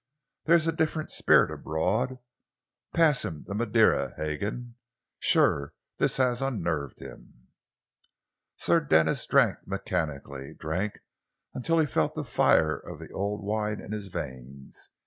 [0.45, 2.17] There's a different spirit abroad.
[2.91, 4.73] Pass him the Madeira, Hagan.
[5.19, 7.49] Sure, this has unnerved him!"
[8.57, 11.01] Sir Denis drank mechanically, drank
[11.53, 14.89] until he felt the fire of the old wine in his veins.